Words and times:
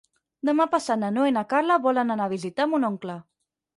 Demà 0.47 0.65
passat 0.71 0.99
na 1.01 1.11
Noa 1.17 1.29
i 1.31 1.35
na 1.37 1.43
Carla 1.51 1.77
volen 1.85 2.15
anar 2.15 2.27
a 2.31 2.35
visitar 2.35 2.67
mon 2.73 2.89
oncle. 2.93 3.19